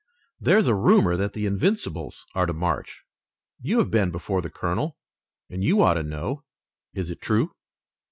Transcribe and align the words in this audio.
There 0.39 0.57
is 0.57 0.65
a 0.65 0.73
rumor 0.73 1.15
that 1.15 1.33
the 1.33 1.45
Invincibles 1.45 2.25
are 2.33 2.47
to 2.47 2.53
march. 2.53 3.03
You 3.61 3.77
have 3.77 3.91
been 3.91 4.09
before 4.09 4.41
the 4.41 4.49
colonel, 4.49 4.97
and 5.47 5.63
you 5.63 5.79
ought 5.83 5.93
to 5.93 6.01
know. 6.01 6.43
Is 6.95 7.11
it 7.11 7.21
true?" 7.21 7.51